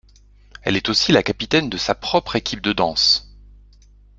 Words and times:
Elle 0.63 0.77
est 0.77 0.89
aussi 0.89 1.11
la 1.11 1.21
capitaine 1.21 1.69
de 1.69 1.77
sa 1.77 1.93
propre 1.93 2.35
équipe 2.35 2.61
de 2.63 2.73
danse. 2.73 3.37